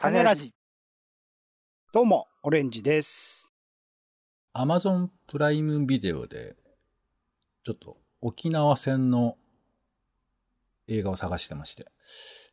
[0.00, 0.54] 種ラジ。
[1.92, 3.52] どうも、オレンジです。
[4.52, 6.54] アマゾンプライムビデオで、
[7.64, 9.36] ちょっと沖縄戦の
[10.86, 11.88] 映画を探してまして、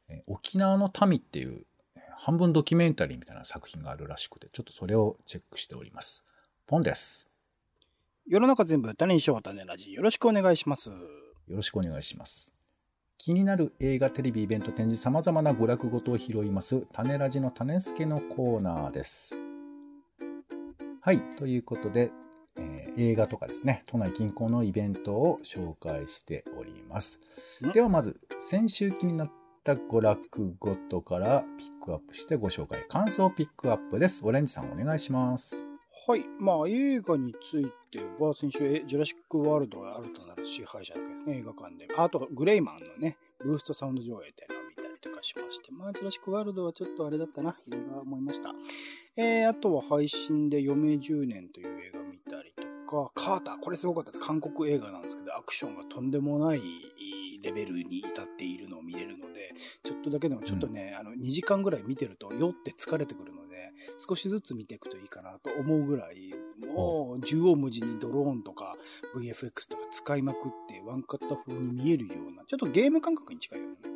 [0.09, 6.23] えー沖縄の民っていうえー半分ドキュメンタリーみたいな作品があるらしくて、ちょっとそれをチェックしております。
[6.65, 7.27] ポンです。
[8.25, 9.93] 世の中全部種にしよう種ラジ。
[9.93, 10.89] よろしくお願いします。
[10.89, 10.97] よ
[11.49, 12.55] ろしくお願いします。
[13.17, 19.35] 気になる映画、テレビ、イベント、展示、様々な娯楽ごとを拾います、種ラジの種助のコーナーです。
[21.01, 22.11] はい、ということで、
[22.57, 27.19] えー映画とかですね、都内近郊のイベントを紹介しております。
[27.65, 29.31] んではまず、先週気になっ
[29.63, 32.85] た娯楽ごとからピックアップしてご紹介。
[32.87, 34.21] 感想ピックアップです。
[34.23, 35.65] オレンジさんお願いします。
[36.07, 36.23] はい。
[36.39, 41.87] まあ、映画については、先週、えジュラシック・ワールドが新たなる支配者だけですね、映画館で。
[41.95, 48.53] あと、グレイマンのね、ブーストサウンド上映っていうのを見たりとかしまして、まあ、ジュラシック・ワールドはちょっとあれだったな、いろいろ思いました。
[49.17, 54.21] えー、あとは配信で余命10年という映画を見たりとか、カーター、これすごかったです。
[54.21, 56.61] 韓国映画なんですけど、アクションがとんでもない
[57.41, 66.33] レベルに至っているのを見れるので、ちょっとだけでもちょっとね、あの、2時間ぐらい見てると酔って疲れてくるので、少しずつ見ていくといいかなと思うぐらい、
[66.73, 68.75] もう、縦横無尽にドローンとか
[69.15, 73.95] VFX とか使いまくって、ワンカット風に見えるような、ちょっとゲーム感覚に近いようなね。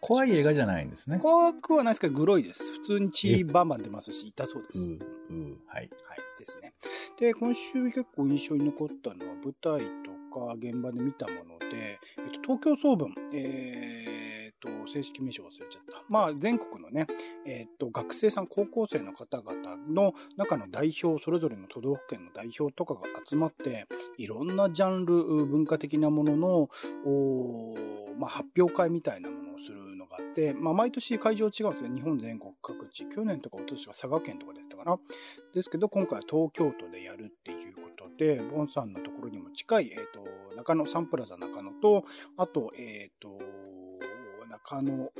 [0.00, 1.18] 怖い映画じゃないんですね。
[1.18, 2.72] 怖くはないですけど、グロいです。
[2.72, 4.94] 普通に血バンバン出ますし、痛そうです。
[5.30, 5.90] う、う、はい。
[6.08, 6.74] はい、ですね。
[7.18, 14.15] で、今週結構印象に残ったのは舞台とか現場で見たもので、えっと、東京総文、えーっ
[14.66, 16.04] と、正式名称忘れちゃった。
[16.08, 17.06] まあ、全国のね、
[17.46, 23.86] えーっと、学生さん、高校生の方々の中の代表、それぞれの都道府県の代表とかが集まって、
[24.18, 26.68] いろんなジャンル、文化的なものの、
[28.18, 31.94] まあ、発表会みたいなものをするのがあって、まあ、毎年会場違うんですよ。
[31.94, 33.08] 日本全国各地。
[33.08, 34.98] 去年とか一昨年は佐賀県とかでしたかな。
[35.52, 40.24] ですけど、今回は東京都でやるっていうことで、ボンさんのところにも近い、えっ、と、
[40.56, 42.04] 中野、サンプラザ中野と、
[42.36, 43.38] あと、えっ、と、
[44.66, 45.10] 中野の、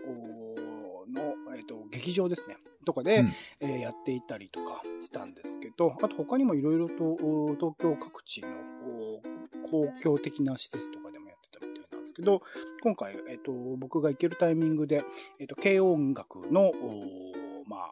[1.56, 2.56] えっ、と、劇場ですね。
[2.84, 8.48] とかで、うんえーやっていたりとかしたんですけど、あと他にもいろいろとお東京各地の
[8.84, 9.22] お
[9.68, 12.42] 公共的な施設とかでもやってたみたいなんですけど、
[12.82, 15.04] 今回、えっ、と、僕が行けるタイミングで、
[15.38, 17.90] えっ、と、軽音楽の、おまあ、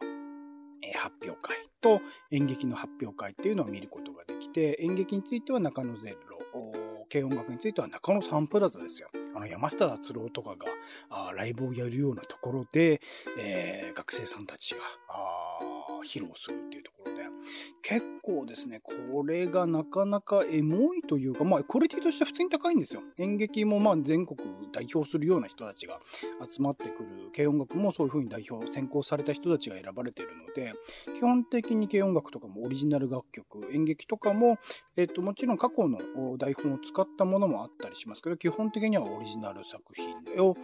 [0.83, 2.01] えー発表会と
[2.31, 9.09] 演劇の発表会っていうのを見ることができて、演劇については中野ゼロ、お軽音楽については中野サンプラザですよ。
[9.35, 10.65] あの、山下達郎とかが
[11.09, 13.01] あライブをやるようなところで、
[13.37, 15.59] えー学生さんたちがあ
[16.03, 16.94] 披露するっていうところ、
[17.87, 23.03] 結構ですね、これがなかなかエモいというか、まあ、クオリティとして普通に高いんですよ。
[23.19, 24.39] 演劇もまあ全国
[24.73, 25.99] 代表するような人たちが
[26.49, 30.73] 集まってくる、軽音楽もそういう風に代表、選考された人たちが選ばれているので、
[31.13, 34.57] 基本的に軽音楽とかもオリジナル楽曲、演劇とかも、
[34.97, 35.99] えっと、もちろん過去の
[36.39, 40.55] 台本を使ったものもあったりしますけど、基本的にはオリジナル作品を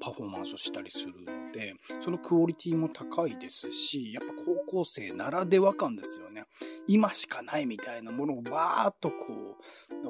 [0.00, 1.14] パフォーマンスをしたりする
[1.50, 6.44] ので、そのクオリティも高いですし、やっぱ高校生ならでは感ですよね。
[6.86, 10.00] 今しかないみたいなものをバーっとこう、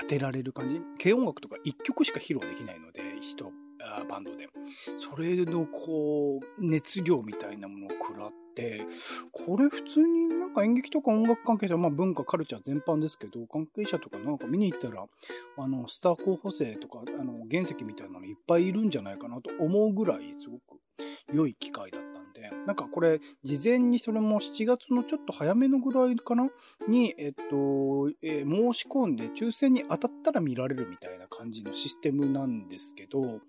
[0.00, 0.80] 当てられる感じ。
[1.02, 3.52] 軽音楽とか一曲しか披露できないので、人、
[4.08, 4.48] バンドで。
[4.98, 8.86] それのこう、熱量みたいなものを食らって、
[9.32, 15.04] これ普通になんか演劇とか音楽関係者、まあ文化、カルチャー全般ですけど、関係者とかなんか見に行ったら、
[15.58, 20.80] あの、スター候補生とか、あの、原石みたいなのいっぱいいるんじゃないかなと思うぐらい、すごく
[21.32, 22.09] 良い機会だった
[22.40, 26.48] で、なんかこれ、事前にそれも7月のちょっと早めのぐらいかな？
[26.88, 33.40] に、えっと、えー申し込んで抽選に当たったら見られるみたいな感じのシステムなんですけど、なんか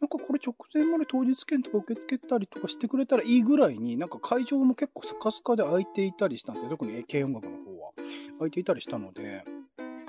[0.00, 6.70] これ直前まで当日券とか受け付けたりとかしてくれたらいいぐらいに、なんか会場も結構スカスカで空いていたりしたんですよ。
[6.70, 7.92] 特に軽音楽の方は。
[8.38, 9.44] 空いていたりしたので、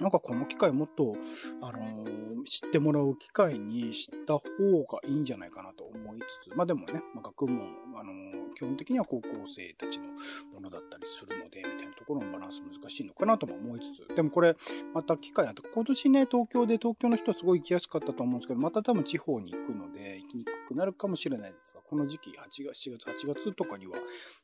[0.02, 1.14] なんかこの機会もっと、
[1.62, 7.60] あのー知ってもらう機会にした方がいいんじゃないかなと思いつつ、まあでもね、まあ、学問、
[7.96, 10.08] あのー基本的には高校生たちの
[10.54, 14.56] ものだったりするので、みたいなところのバランス難しいのかなとも思いつつ、でもこれ、
[14.94, 23.98] また機会あって、今年ね、東京で東京の人はすごい行きやすかったと思うんですけど、また多分地方に行くので、行きにくくなるかもしれないですが、この時期、8月、7月、8月とかには、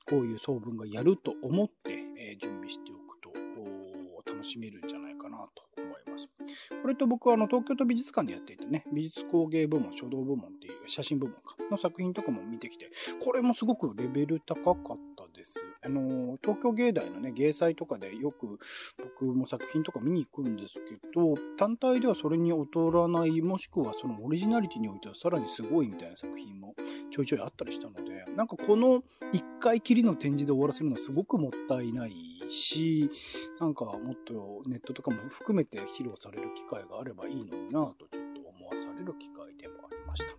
[0.08, 3.30] こういう総文がやると思って、えー準備しておくと、
[4.26, 5.05] 楽しめるんじゃないかな
[6.16, 6.30] ます。
[6.82, 12.90] これと僕はあの東京都美術館でやっていてね、美術工芸部門、書道部門っていう写真部門かの作品とかも見てきて、
[13.24, 15.66] これもすごくレベル高かったです。
[15.84, 18.58] あの、東京芸大のね、芸祭とかでよく
[18.98, 26.76] 僕も作品とか見に行くんですけど、単体ではそれに劣らない、もしくはそのオリジナリティにおいてはさらにすごいみたいな作品も
[27.12, 29.04] ちょいちょいあったりしたので、なんかこの
[29.34, 33.10] 一回きりの展示で終わらせるのはすごくもったいないし、
[33.60, 40.34] なんかもっとネットとかも含めて披露される機会があればいいのになぁとちょっと思わされる機会でもありました。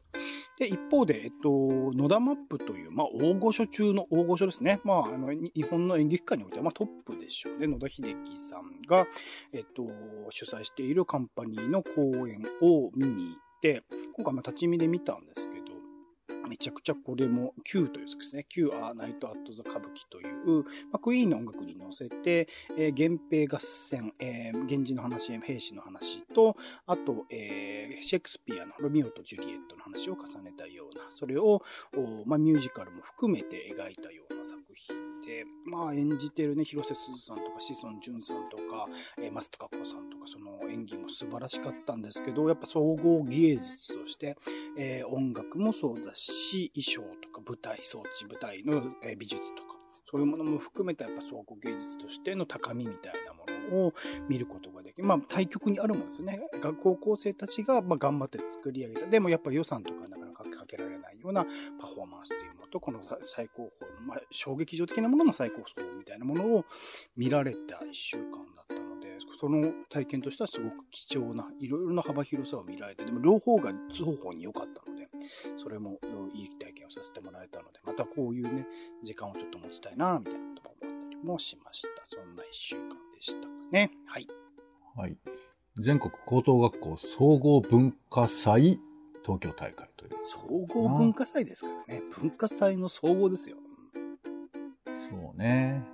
[0.58, 1.48] で、一方で、えっと、
[1.92, 4.80] 野田マップという、まあ、大御所中の大御所ですね。
[4.84, 7.66] まあ、あの、日本の演劇界においては、まあ、トップでしょうね。
[7.66, 9.06] 野田秀樹さんが、
[9.52, 9.86] えっと、
[10.30, 13.82] 主催しているカンパニーの公演を見に行って、
[14.14, 15.55] 今回、まあ、立ち見で見たんですけど、
[16.48, 18.46] めちゃくちゃこれも Q という作品ですね。
[18.48, 26.56] Q アーナイトアットザ歌舞伎という、まあ、クイーンの音楽に乗せて、えー、源平合戦、えー、源氏の話、兵士の話と、
[26.86, 31.62] あと、えー、シェイクスピアのロミオとジュリエットの話を重ねたような、それを、
[32.26, 38.86] まあ、ミュージカルも含めて描いたような作品で、まあ、演じてるね、広瀬すずさんとか、志尊淳さんとか、
[39.18, 44.36] えー、松たか子さんとか、その演技も素晴らしかったんですけど、やっぱ総合芸術として、
[44.78, 49.76] えー、音楽もそうだし、衣装とか舞台装置、舞台の、えー、美術とか、
[50.08, 53.44] そういうものも含めたやっぱ総合芸術としての高みみたいなも
[53.76, 53.94] のを
[54.28, 55.08] 見ることができる。
[55.08, 56.40] まあ、対極にあるもんですよね。
[56.60, 59.06] 学校高生たちが、まあ、頑張って作り上げた。
[59.06, 60.25] でもやっぱ予算とかなか
[60.66, 61.44] かけられないような
[61.80, 66.64] パフォーマンスというものと、この最高峰の、まあ、衝撃場的なものの最高峰みたいなものを
[67.16, 75.08] 見られた一週間だったので、その体験としてはすごく貴重な、いろいろな幅広さを見られて、でも両方が双方に良かったので、
[75.56, 75.98] それも
[76.34, 78.66] いい体験をさせてもらえたので、またこういうね、
[79.02, 82.06] 時間をちょっと持ちたいな、みたいなことも思ったりもしました。
[82.06, 83.90] そんな一週間でしたね。
[84.06, 84.26] はい。
[84.96, 85.16] はい。
[85.78, 88.80] 全国高等学校総合文化祭
[89.26, 90.12] 東京大会という。
[90.22, 92.02] 総合文化祭ですからね。
[92.20, 93.56] 文化祭の総合ですよ。
[94.86, 95.84] そうね。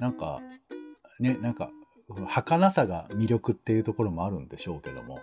[0.00, 0.40] なんか、
[1.20, 1.70] ね、なんか、
[2.26, 5.20] 儚さが魅力っていうところもあるんでしょうけども、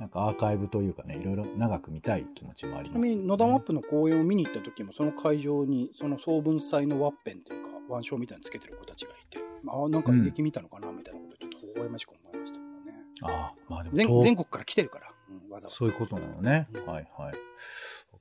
[0.00, 3.08] なんかアーカイブというかね、いろいろ長く見たい気持ちもあります、ね。
[3.08, 9.38] ちなみに野田マップの公演を見に行った時も、その会場に、その総文祭のワッペンというか、腕章みたいにつけてる子たちがいて、
[9.68, 13.04] ああ、なんか演劇見たのかな、みたいなことちょっと微笑ましく思いましたけどね。
[13.22, 15.76] ああ、まあでも全全国から来てるから、うん、わざわざ。
[15.76, 16.68] そういうことなのね。
[16.86, 17.32] はいはい。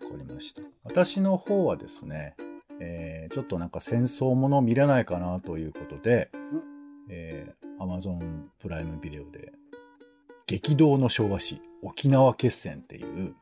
[0.03, 0.61] わかりました。
[0.83, 2.35] 私の方はですね、
[2.79, 6.31] えー、ちょっとなんか戦争もの見れないかなということで、
[7.09, 9.51] えー、Amazon プライムビデオで、
[10.47, 13.35] 激動の昭和史、沖縄決戦っていう、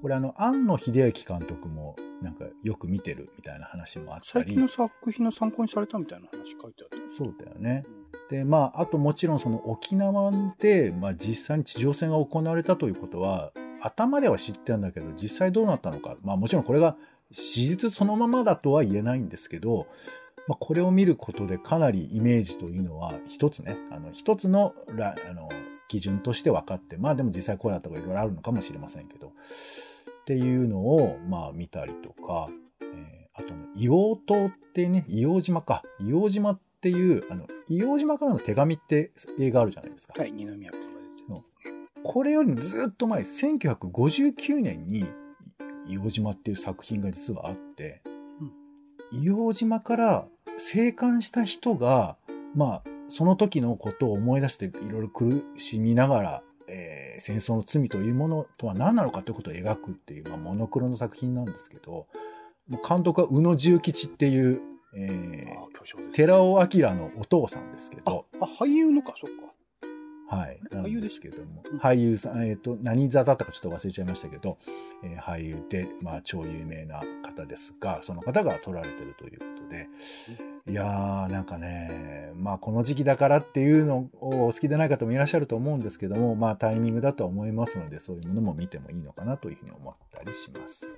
[0.00, 4.44] これあの、庵野秀明監督もなんかよく見てるみたいな話もあったり。
[4.46, 7.14] 最近の作品の参考にされたみたいな話書いてあった。
[7.14, 7.84] そうだよね。
[8.30, 16.16] で、まあ、あともちろんその沖縄で、まあ実際に地上戦が行われたということは、頭では知ってるんだけど、実際どうなったのか。
[16.22, 16.96] まあもちろんこれが
[17.30, 19.86] 史実そのままだとは言えないんですけど、
[20.48, 25.48] まあ、これを見ることでかなりイメージというのは一つね、あの一つのあの
[25.88, 32.48] 基準として分かって、まあでも実際こうだったとかいろいろあるのかもしれませんけど、っていうのをまあ見たりとか、
[32.80, 35.82] えー、あと、硫黄島ってね、硫黄島か。
[36.00, 40.14] 硫黄島っていう、あの、硫黄島からの手紙って映画あるじゃないですか。
[40.16, 40.92] はい、二宮君が出てる。
[42.04, 45.06] これよりずっと前、1959年に
[45.86, 48.02] 硫黄島っていう作品が実はあって、
[49.12, 50.26] うん、硫黄島から
[50.56, 52.16] 生還した人が、
[52.54, 62.06] まあ、その時のことを思い出していろいろ苦しみながら、えー、戦争の罪というものとは何なのかということを描くっていう、まあ、モノクロの作品なんですけど、
[62.88, 64.60] 監督は宇野重吉っていう、
[64.94, 65.58] えー、ね、
[66.12, 68.26] 寺尾明のお父さんですけど。
[68.40, 69.52] あ、俳優のか、そっか。
[70.34, 70.58] はい。
[70.70, 74.56] なんですけども、俳優さん、えっ、ー、と、何座だったかちょっと忘れちゃいましたけど、
[75.04, 79.88] えー、俳優で、まあ、超有名な方ですが、その方が撮られてるということで、
[80.68, 90.92] いやー、なんかね、まあ、この時期だからっていうのをお好きでない方もいらっしゃると思うんですけども、まあ、タイミングだとは思いますので、そういうものも見てもいいのかなというふうに思ったりします。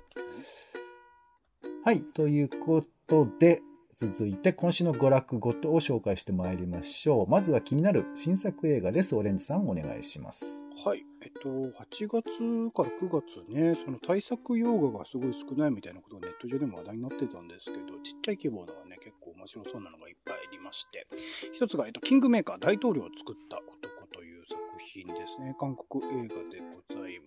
[1.83, 1.99] はい。
[1.99, 3.61] ということで、
[3.97, 7.29] 続いて今週の娯楽ごとを紹介してまいりましょう。
[7.29, 9.15] まずは気になる新作映画です。
[9.15, 10.65] オレンジさんお願いします。
[10.85, 11.05] はい。
[11.21, 11.71] えっと、8
[12.09, 21.07] 月から9月ね、その対策洋画がすごい少ないみたいなことがネット上でも話題になってたんですけど、ちっちゃい規模のはね、結構面白そうなのがいっぱいありまして、
[21.53, 25.55] 一つが、えっと、キングメーカー大統領を作った男という作品ですね。
[25.57, 26.59] 韓国映画で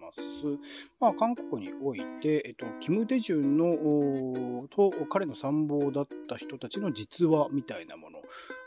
[0.08, 0.20] ます。
[1.00, 8.18] まあ、韓国において、えっと、キム・デジュンの、と、彼の参謀だった人たちの実話みたいなもの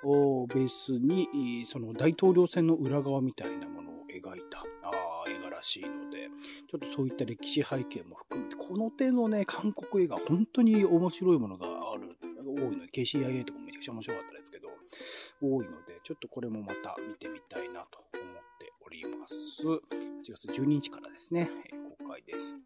[0.03, 6.29] をベースに、その大統領選の裏側みたいなものを描いた、あ映画らしいので、
[6.69, 14.69] ちょっとそういった歴史背景も含めて、この手のね、韓国映画、本当に面白いものがある、多いので、KCIA とかもめちゃくちゃ面白かったですけど、
[15.41, 18.00] 多いので、ちょっとこれもまた見てみたいなと
[18.91, 19.65] ります。
[19.67, 19.79] 8
[20.29, 21.49] 月12日からですね、
[21.99, 22.57] 公開です。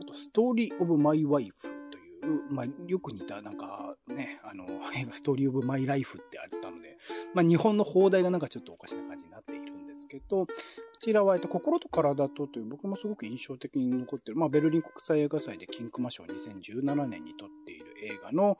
[0.00, 4.66] あと、ストーリーオブマイワイフという、まあ、よく似た、なんかね、あの、
[4.96, 6.98] 映 画ストーリーオブマイライフってあったので、
[7.34, 10.52] まあ、日本の放題がなんかちょっとおかしな感じになっているんですけど、こ
[10.98, 18.58] ちらは、えっと、心と体とという僕もすごく印象的に残っている、まあ、ベルリン国際映画祭でキンクマ賞2017年に撮っている映画の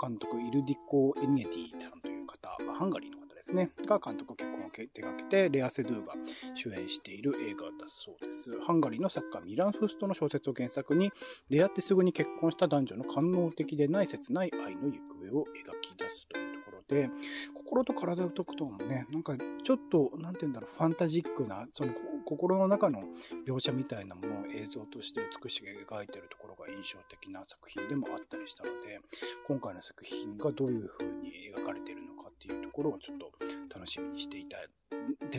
[0.00, 3.15] 監督、イルディコ・エニエティさんという方、ハンガリーの
[3.46, 6.14] ですね、が監督結婚を手掛けて、レア・セドゥが
[6.54, 8.60] 主演している映画だそうです。
[8.60, 11.12] ハンガリーの作家ミラン・フストの小説を原作に、
[11.48, 14.98] 出会ってすぐに結婚した男女の官能的でない切ない愛の行
[15.30, 17.08] 方を描き出すというところで、
[17.54, 21.92] 心と体を解くともね、なんかちょっと、なんて言うんだろう、ファンタジックな、その
[22.26, 23.04] 心の中の
[23.46, 29.00] 描写みたいなものを映像として美しく描いているところが印象的な作品でもあったりしたので、
[29.46, 33.30] 今回の作品がどういう風に描かれているのかっていうところをちょっと
[33.72, 34.68] 楽しみにしていたい、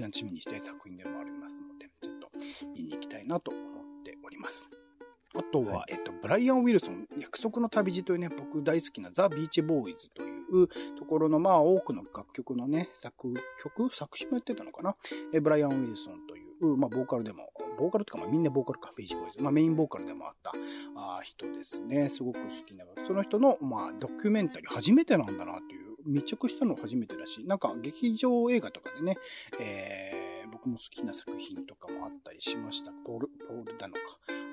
[0.02, 2.30] 楽しみにしたい作品でもありますので、ちょっと
[2.74, 4.70] 見に行きたいなと思っております。
[5.36, 10.26] あとは、はい、えっと、ブライアン・ウィルソン、約束の旅路というね、僕大好きなザ・ビーチ・ボーイズとい
[10.64, 10.68] う
[10.98, 14.96] ところの、まあ、多くの楽曲のね、作曲、作詞もやってたのかな？
[15.34, 19.44] えブライアン・ウィルソンとまあ、ボーカルでも、ボーカルとか、まあ、みんなボーカルか、ビーチボーイズ。
[19.44, 20.52] まあ、メインボーカルでもあった
[20.96, 22.10] あ人ですね。
[22.10, 22.86] すごく好きな。
[23.06, 29.18] その人の、まあ、ドキュメンタリー、初めてなんだなっていう、密着したの初めてだし、なんか、劇場映画とかでね、
[29.60, 32.92] えー、僕も好きな作品とかもあったりしました。
[33.06, 34.00] ポール、ポールだのか、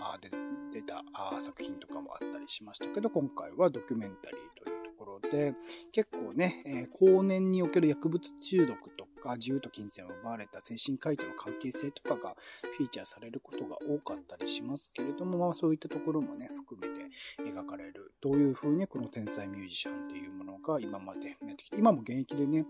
[0.01, 0.31] あで
[0.73, 5.55] 出たあ作品とかもあったりしましたけど、今回はドキュメンタリーというところで、
[5.93, 12.37] 結構ね、えー、後年における薬物中毒とか自由と金銭を奪われた精神科医との関係性とかが
[12.77, 17.07] フィーチャーされることが多かったりしますけれども、まあそういったところもね、含めて
[17.43, 18.13] 描かれる。
[18.21, 22.67] どういう風にこの天才ミュージシャンっていうものが今までやってきて、今も現役でね、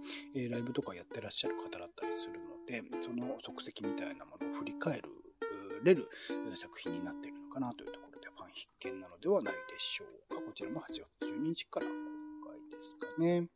[0.51, 5.11] ライブとかやってらっしゃる方だったりするので、その足跡みたいなものを振り返る
[5.83, 6.09] れる
[6.55, 10.41] 作品になっているのかなというところでファン必見なのではないでしょうか。
[10.41, 10.85] こちらも8
[11.21, 11.93] 月12日から公
[12.51, 13.49] 開ですかね。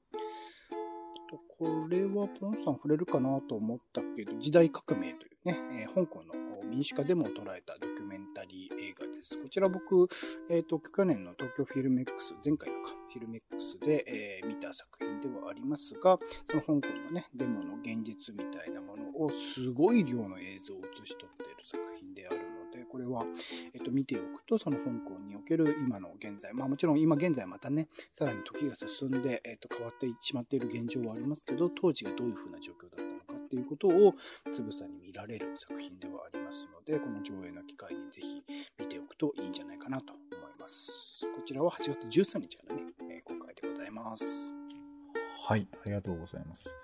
[1.58, 6.32] これはポンさん触れるかなと思ったけど、時代革命というね、えー、香港の
[6.70, 9.36] 民主化デモを捉えたドキュメンタリー映画です。
[9.42, 10.06] こちら僕、
[10.50, 21.47] えっ、ー、と、去年の東京フィルメックス、前回のか、フィルメックスで、えー、見た作品ではありますが、その香港のね、デモの現実みたいなものをすごい量の映像を映し取って
[22.98, 23.24] これは、
[23.74, 34.14] えっ、と、見ておくと、その香港における今の現在、まあもちろん今現在またね、さらに時が進んで、えっ、と、変わってしまっている現状はありますけど、当時がどういう風な状況だったのかっていうことを
[34.50, 38.42] つぶさに見られる作品ではありますので、この上映の機会にぜひ
[38.80, 41.24] 見ておくといいんじゃないかなと思います。
[41.36, 44.52] こちらは8月13日からね、え公開でございます。
[45.46, 46.74] はい、ありがとうございます。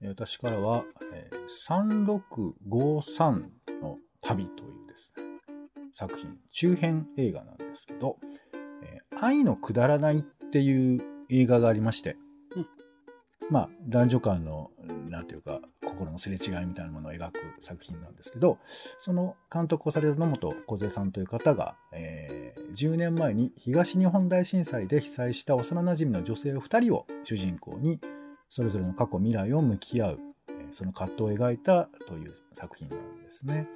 [0.00, 2.06] 私からは、えー、
[2.86, 5.27] 3653の旅というですね、
[5.98, 8.18] 作品、中編映画なんですけど、
[8.84, 12.16] えー、愛のくだらないっていう映画がありまして、
[12.54, 12.66] うん、
[13.50, 14.70] まあ、男女間の、
[15.08, 18.58] なんていうか、心のすれ違いみたいなものを描く作品なんですけど、
[18.98, 27.98] その監督をされた野本梢さんという方が、えー、10年前に東日本大震災で被災した幼なじみの女性2人を主人公に、
[28.48, 30.20] それぞれの過去未来を向き合う、
[30.70, 33.66] その葛藤を描いたという作品なんですね。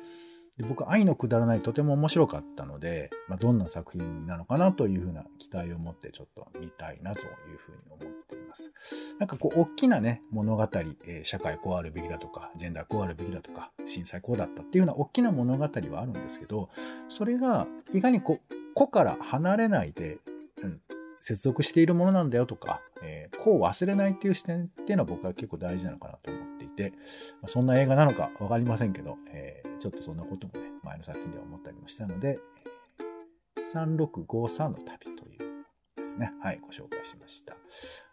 [0.58, 8.72] で僕、愛のくだらないとても面白かったので、まあ、どんな作品なのかなというふうな期待を持ってちょっと見たいなというふうに思っています。
[9.18, 10.62] なんかこう、大きなね、物語、
[11.06, 15.68] えー、社会こうあるべきだとか、ジェンダーこうあるべきだとか、震災こうだったっていうような大きな物語は
[16.00, 16.68] あるんですけど、
[17.08, 20.18] それがいかにこう、個から離れないで、
[20.62, 20.80] うん、
[21.22, 26.90] 接続しているものなんだよとか、えー、こう忘れないっていう視点っていうのは僕は結構大事なのかなと思っていて、
[27.40, 32.40] まあ、そんな映画なのかわかりませんけど、えー、ちょっとそんなこともね、前の作品では思ったりもしたので、
[33.72, 35.64] 3653の旅という
[35.96, 37.54] ですね、はい、ご紹介しました。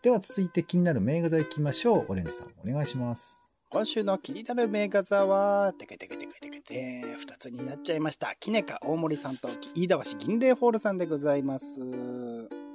[0.04, 2.06] では続いて気になる名画座行きましょう。
[2.10, 3.48] オレンジさんお願いします。
[3.72, 8.36] 今週の気になる名画座は、てけてけてけてけて、二つになっちゃいました。
[8.40, 12.69] キネカ大森さんと飯田橋銀霊ホールさんでございます。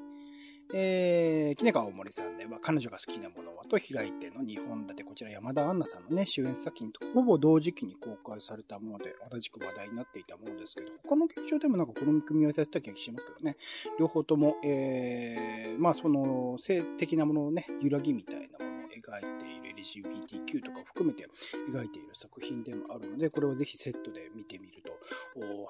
[0.77, 13.57] えー、キネカ大森さんでは、彼女が好きなものはと開いての2本立て、こちら山田杏奈さんのね、主演作品とほぼ同時期に公開されたもので、同じく話題になっていたものですけど、他の劇場でもなんかこの組み合わせやった気がしますけどね、
[14.01, 21.29] 両方とも、えー、まあその、性的なものをね、揺らぎみたいなものを描いている LGBTQ とかを含めて
[21.71, 24.93] 描いている作品でもあるので、これはぜひセットで見てみると、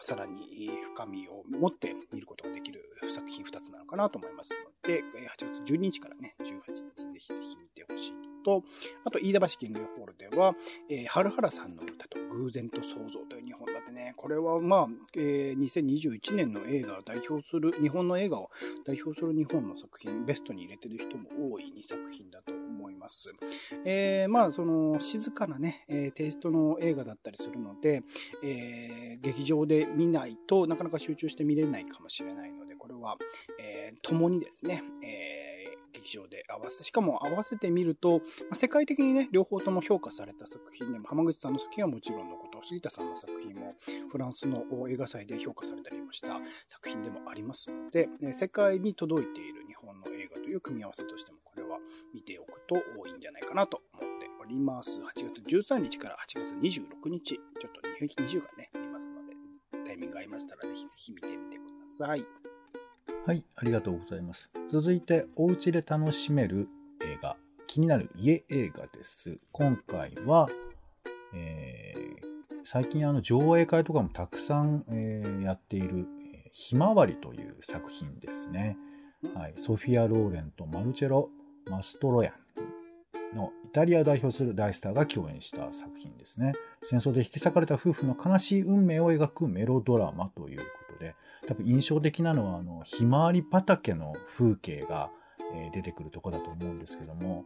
[0.00, 8.62] さらに深みを持って見ることができる作品2つなのかなと思いますので、8月12日からね、18日ぜひぜひ見てほしいと、
[9.04, 10.54] あと、飯田橋芸能ホールでは、
[10.88, 14.86] えー、春原さんの歌と偶然と想像という日本だってね、これはまあ、
[15.16, 18.50] えー、2021年の映画を代表する、日本の映画を
[18.84, 23.32] 代表する日本の作品、ベストに入れてる人も多い2作品だと思います。
[23.84, 28.02] えー、まあ、その、静かなね、えー、テイストの映画だったりするので、
[28.42, 33.16] えー、劇場で見ないとなかなか集中して見れないかもしれないので、これは、
[33.58, 43.74] えー、共にですね、えー、劇場で合わせ、しかも合わせてみると、まあ、世界的にね、両方とも評価された作品でも、浜口さんの作品はもちろんのこと、杉田さんの作品も
[44.12, 46.38] フランスの映画祭で評価されたりもした
[46.68, 51.78] 作品でもありますので、世界に届いている日本の映画という組み合わせとしても、これは
[52.12, 52.76] 見ておくと
[53.06, 55.00] いいんじゃないかなと思っております。
[55.00, 59.34] 8月13日から8月26日、ちょっと2週間ね、ありますので、
[59.86, 62.43] タイミング合いましたら、ぜひぜひ見てみてください。
[63.26, 64.50] はい、ありがとうございます。
[64.68, 66.68] 続いて、お家で楽しめる
[67.00, 69.38] 映画、気になる家映画です。
[69.50, 70.50] 今回は、
[71.32, 76.06] えー、最近あの上映会とかもたくさん、えー、やっている、
[76.52, 78.76] ひまわりという作品ですね。
[79.34, 81.30] はい、ソフィア・ローレンとマルチェロ・
[81.70, 82.34] マストロヤ
[83.32, 86.52] ンのイタリアを代表する大スターが共演した作品ですね。
[86.82, 91.14] 戦争で引き裂かれた夫婦の悲しい運命を描くメロドラマということで、
[91.46, 95.10] 多分印象的なのは、あの、ひまわり畑の風景が、
[95.56, 97.44] え出てくるとこだと思うんですけども、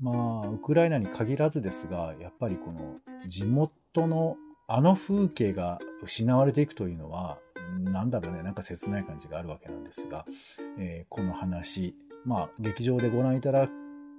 [0.00, 4.36] まあ、ウクライナに限らずですが、やっぱりこの地元の
[4.68, 7.38] あの風景が失われていくというのは、
[7.80, 10.24] なんだろうね、なんか切ない感じがあるわけなんですが、
[10.78, 11.94] えー、この話、
[12.24, 13.68] まあ、劇場でご覧いただ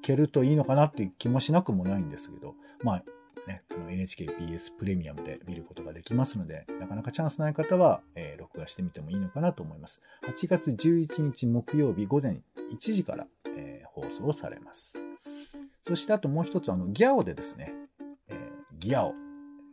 [0.01, 3.03] けるといいのかなっていう気もしなくもないんですけど、まあ、
[3.47, 10.01] ね、NHKBS プレミアムで見ることができますので、なかなかチャンスない方は、えー、録画してみてもいいのかなと思います。
[10.27, 14.97] 8月11日木曜日午前1時から、えー、放送されます。
[15.81, 17.73] そしてあともう一つ、あの、ギャオでですね、
[18.29, 18.37] えー、
[18.79, 19.13] ギャオ、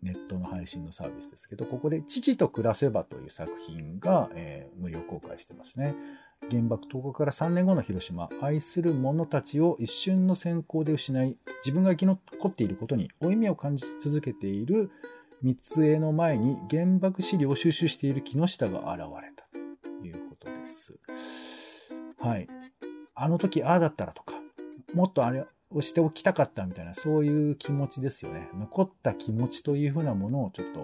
[0.03, 5.95] ネットの配信のサービスですけど、ここで父と暮らせばという作品が、えー、無料公開してますね。
[6.51, 14.91] 原爆投下から3年後の広島、愛する者たちを一瞬の閃光で失い、自分が生き残っていることに負い目を感じ続けている
[15.43, 19.45] 三つ江の前に原爆資料を収集している木下が現れた
[19.83, 20.99] ということです。
[22.19, 22.49] はい。
[23.15, 24.35] あの時ああだったらとか、
[24.93, 28.49] もっとあれをしておきたかったみたいな、そういう気持ちですよね。
[28.55, 30.81] 残った気持ちというふうなものをちょっと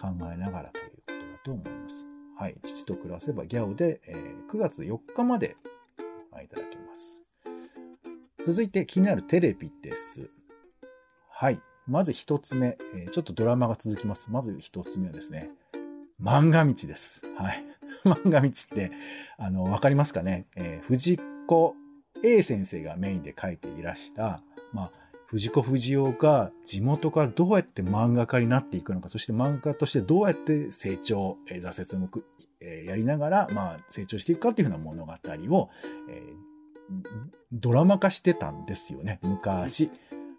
[0.00, 2.17] 考えながらということだと思います。
[2.38, 2.56] はい。
[2.62, 5.56] 父と暮らせばギャオで、えー、9月4日まで
[6.30, 7.24] ご覧いただけます。
[8.44, 10.30] 続いて気になるテレビです。
[11.30, 11.60] はい。
[11.88, 14.30] まず一つ目、えー、ちょっとドラマが続きます。
[14.30, 15.50] まず一つ目はですね、
[16.22, 17.22] 漫画道です。
[17.36, 17.64] はい。
[18.06, 18.92] 漫画道って、
[19.36, 21.74] あの、わかりますかね、えー、藤子
[22.22, 32.24] A 先生がメインで書いていらした、まあ、藤子不二雄が地元からどうやって漫画家になっていくのか、そして漫画家としてどうやって成長、え、挫折もく、
[32.60, 35.70] え、やりながら、まあ、成長していくかっていうふうな物語を、
[36.08, 36.22] え、
[37.52, 39.90] ドラマ化してたんですよね、昔。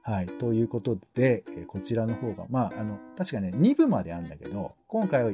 [0.02, 0.26] はい。
[0.26, 5.32] ということで、えこちらの方が、まあ、あの、確かね、2部まであるんだけど、今回は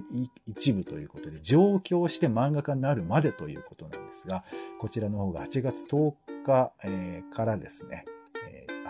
[0.50, 4.44] 1部ということで、上京して漫画家になるまでということなんですが、
[4.82, 6.14] こちらの方が8月10
[6.44, 8.04] 日、えー、からですね、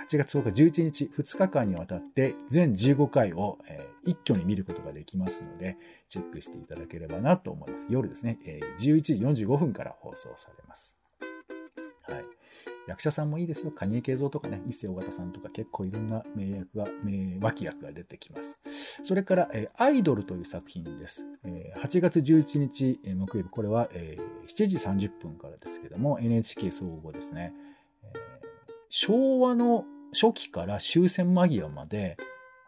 [0.08, 5.78] 8月10日11日2日間にわたって全15回を、えー、一挙に見ることができますので、
[6.10, 7.88] チェックしていただければなと思います。
[7.89, 10.98] 夜ですね、えー、11時45分から放送されます。
[12.04, 12.26] はい。
[12.88, 13.72] 役者さんもいいですよ。
[13.72, 18.60] 蟹江慶三とかね、一世尾形さんとか結構いろんな名役が、名脇役が出てきます。
[19.04, 21.26] それから、えー、アイドルという作品です。
[21.44, 27.54] えー、8月11日、えー、木曜日、これは、えー、7時30分からですけども、NHK 総合ですね。
[28.04, 28.12] えー、
[28.89, 32.15] 昭和の初期から終戦間際まで、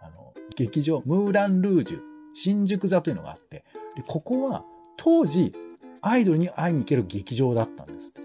[0.01, 2.01] あの、劇場、ムーラン・ルージュ、
[2.33, 3.63] 新宿座というのがあって、
[3.95, 4.65] で、ここは
[4.97, 5.53] 当時、
[6.01, 8.21] アイドルに会いに行ける劇場だったんですって。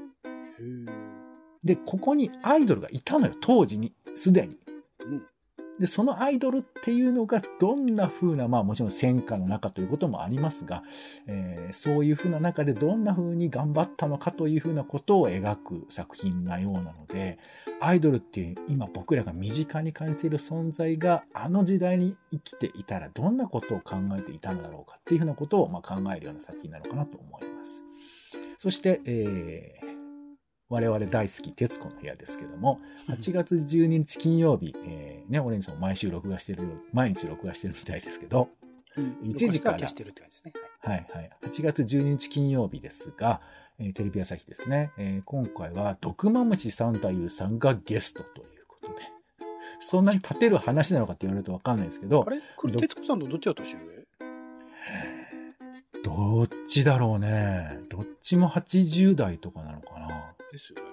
[1.64, 4.58] で、ここにアイドルがいたのよ、当時に、すでに。
[5.76, 10.82] うんで、そのアイドルっていうのがどんな風な、まあもちろん戦火の中ということもありますが、
[11.26, 17.38] えー、そういう風な中でどんな風に頑張ったのかという風なことを描く作品なようなので、
[17.80, 27.82] アイドルっていう今僕らが身近に感じている存在があの時代に生きていたらどんなことを考えていたのだろうかっていう風なことをま考えるような作品なのかなと思います。
[28.58, 29.92] そして、えー
[30.72, 38.48] 我々大好き、徹子の部屋ですけども、 8月12日金曜日、えー、ね、オレンジさんも毎週録画してるよ、毎日録画してるみたいですけど、
[38.96, 40.52] うん1時から消してるって感じですね。
[40.80, 41.30] はいはい。
[41.42, 43.40] 8月12日金曜日ですが、
[43.78, 48.94] えーテレビ朝日ですね、えー今回は、毒マムシサンタユーさんがゲストということで、
[49.80, 52.40] そんなに立てる話なのかって言われるとわかんないですけどあ、れ？
[52.56, 53.80] これ、ど徹子さんとどっちが年上？
[56.04, 57.78] どっちだろうね。
[57.88, 60.34] どっちも80代とかなのかな。
[60.50, 60.91] ですよね。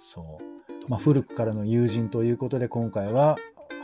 [0.00, 0.88] そう。
[0.88, 3.36] まあ、古くからの友人ということで、今回は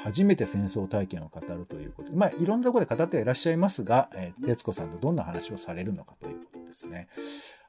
[0.02, 7.08] 初めて戦争体験を語るということで、まあ、いろんなところで語っていらっしゃいますが、えー徹子さんとどんな話をされるのかということですね。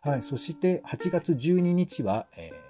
[0.01, 0.21] はい。
[0.21, 2.67] そして、8月12日は、えー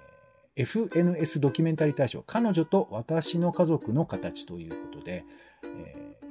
[0.58, 5.24] FNS ドキュメンタリー大賞、彼女と私の家族の形ということで、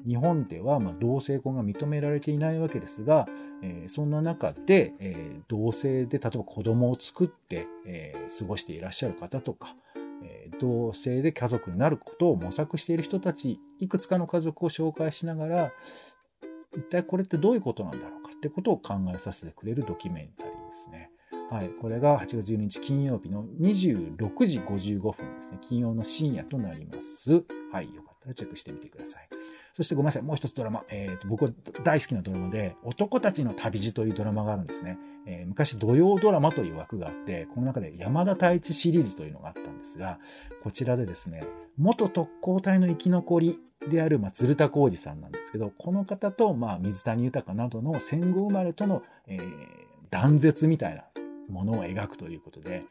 [0.07, 3.27] 日本ではま同性婚が認められていないわけですが、
[3.61, 9.75] えーそんな中で、えー同性で例えば子供を作って、えー過ごしていらっしゃる方とか、
[10.23, 15.71] え同性で家族になることを模索している人たちいくつかの家族を紹介しながら
[16.75, 21.11] 一体これってどういうことなんだろうかってことを考えさせてくれるドキュメンタリーですね。
[21.49, 25.59] はい、これが8月12日金曜日の26時55分ですね。
[25.61, 27.45] 金曜の深夜となります。
[27.71, 29.29] はい、よかったらチェックしてみてください。
[29.77, 30.85] そしてごめんなさい、もう一つドラマ。
[30.89, 31.51] えーと僕は
[31.83, 34.97] 大好きなドラマで、男たちの旅路というドラマがあるんですね。
[35.27, 40.17] えー昔土曜ドラマという枠があって、この中で山田太一シリーズというのがあったんですが、
[40.63, 41.43] こちらでですね、
[41.77, 51.03] 元特攻隊の生き残りである、まあ、鶴田浩二さんなんですけど、この方と、まあ、水谷豊などの戦後生まれとの、えー断絶みたいな
[51.49, 52.83] ものを描くということで、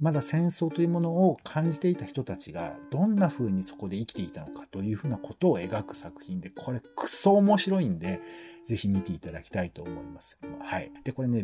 [0.00, 8.20] まだ戦争というものを感じていた人たちがどんな風にそこで生きていたのかというふうなことを描く作品で、これクソ面白いんで、
[8.64, 10.38] ぜひ見ていただきたいと思います。
[10.60, 10.90] はい。
[11.04, 11.42] で、これね、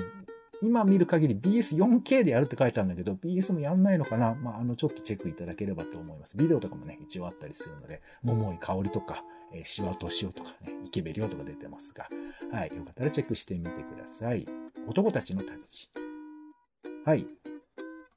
[0.63, 4.35] 今見る限り BS4K でやるって書いてあるんだけど、BS もやんないのかな？
[4.35, 6.37] まあ、あの、ちょっとチェックいただければと思います。
[6.37, 12.09] ビデオとかもね、一応あったりするので、桃井香りとか、えー、シワトシオとかね、池部亮とか出てますが、
[12.53, 12.77] はい。
[12.77, 14.47] よかったらチェックしてみてください。
[14.87, 16.00] 男たちの旅路。
[17.05, 17.27] はい。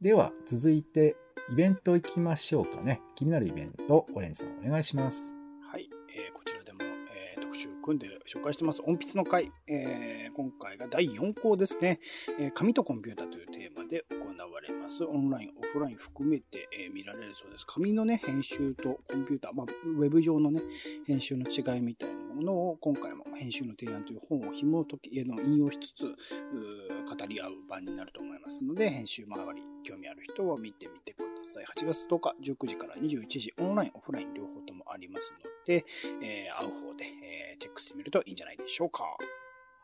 [0.01, 1.15] では、続いて、
[1.49, 3.01] イベント行きましょうかね。
[3.15, 5.33] 気になるイベント、オレンジさんお願いします。
[5.71, 8.81] はい、えーこちらでも、えー特集組んで紹介してます。
[8.81, 11.99] 音筆の会、えー今回が第4項ですね、
[12.39, 15.03] えー紙とコンピュータというテーマで行われます。
[15.03, 17.65] オンライン、オフライン含めて、え見られるそうです。
[17.67, 20.61] 紙のね、編集とコンピューター、まあ、ウェブ上のね、
[21.05, 31.65] 編集の違いみたいなものを今回も編集の提案という本を紐解き、の引用しつつ、語り合う場になると思いますので、編集周り、興味ある人は見てみてください。
[31.65, 35.85] 8月10日19時から21時、オンライン、オフライン両方ともありますので、
[36.23, 39.03] えー会う方で、えーチェックしてみるといいんじゃないでしょうか。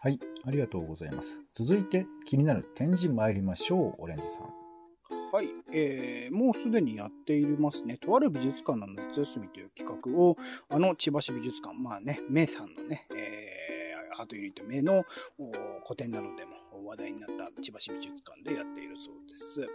[0.02, 0.18] はい。
[0.46, 1.42] ありがとうございます。
[1.54, 4.44] 続いて、気になる展示参りましょう、オレンジさん。
[5.34, 7.98] はい、えーもうすでにやっていますね。
[7.98, 10.38] とある美術館の夏休みという企画を、
[10.70, 13.59] あの千葉市美術館、まあね、名さんのね、えー
[14.20, 15.06] アートユニット名の
[15.86, 19.68] 個展などでも話題になった千葉市美術館でやっているそうです。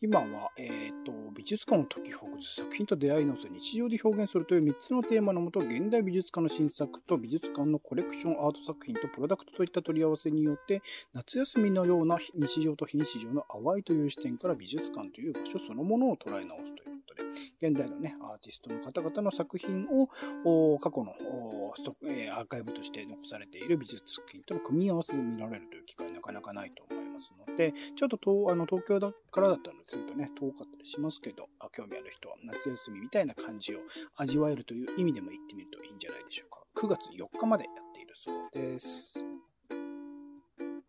[0.00, 16.81] 今は、えー、と美術館を解きほぐす作品と出会いの日常で表現するという3つのテーマのもと現代美術館の新作と美術館のコレクションアート作品とプロダクトといった取り合わせによって夏休みのような日常と非日常の淡いという視点から美術館という場所そのものを捉え直すと
[17.12, 19.86] ことで現代のねアーティストの方々の作品
[20.44, 21.14] を過去の
[22.04, 33.78] えーアーカイブとして残されている美術作品との組み合わせで見られるという機会なかなかないと思いますのでちょっととあの東京だからだったらするとね遠かったりしますけど興味ある人は夏休みみたいな感じを
[34.16, 39.24] 味わえるという意味でも行ってみるといいんじゃないでしょうか9月4日までやっているそうです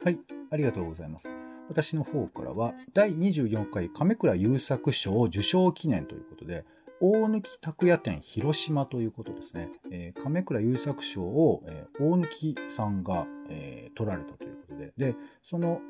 [0.04, 0.20] はい。
[0.52, 1.53] ありがとうございます。
[1.70, 6.66] 私の方からは、第24回亀倉優作賞受賞記念ということで、
[7.00, 9.70] 大貫拓也展広島ということですね。
[9.92, 15.82] えー亀倉優作賞を、えー大貫さんが、えー取られたということで、で、その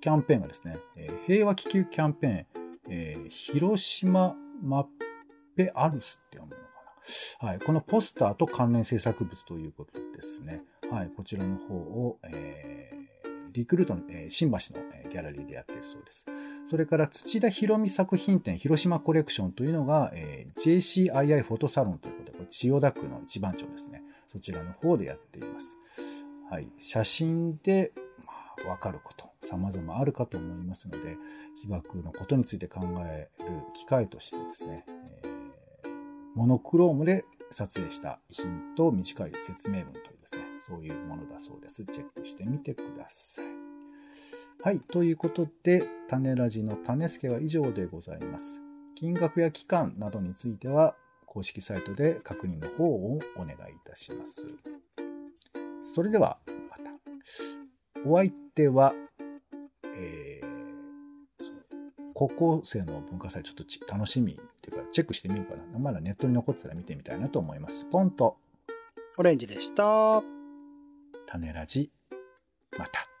[0.00, 2.46] キャンペーンがですね、え平和気球キャンペーン、
[2.88, 4.86] え広島マッ
[5.56, 6.68] ペアルスって読むのか
[7.42, 7.48] な。
[7.48, 7.58] はい。
[7.60, 10.62] このポスターと関連制作物ということですね。
[10.90, 11.10] はい。
[11.16, 12.90] こちらの方を、え
[13.54, 16.26] リクルートの、え新橋の、えギャラリーでやっているそうです。
[16.66, 24.02] それから土田博美作品展広島コレクションというのが、え JCII フォトサロンということで、これ千代田区の一番町ですね。
[24.26, 25.76] そちらの方でやっています。
[26.50, 26.68] はい。
[26.78, 27.92] 写真で、
[28.26, 28.32] ま
[28.66, 31.16] あ、わかること、様々あるかと思いますので、
[31.56, 34.84] 被爆のことについて考える機会としてですね、
[35.24, 35.34] えー
[36.34, 40.00] モノクロームで撮影した遺品と短い説明文と、
[40.66, 41.84] そういうものだそうです。
[41.84, 43.44] チェックしてみてください。
[44.62, 44.80] はい。
[44.80, 48.62] ということで、種ラジの種付けは以上でございます。
[48.94, 50.96] 金額や期間などについては、
[51.26, 54.46] 公式サイトで確認の方をお願いいたします。
[55.82, 56.38] それでは、
[56.70, 56.92] また。
[58.08, 58.94] お相手は、
[59.96, 60.46] えー、
[62.14, 65.78] 高校生の文化祭ちょっとち楽しみっていうか、チェックしてみようかな。
[65.78, 67.84] まだネットに残ってたら見てみたいなと思います。
[67.84, 68.38] ポンと、
[69.18, 70.33] オレンジでした。
[71.34, 71.90] 種ラジ、
[72.78, 73.13] また。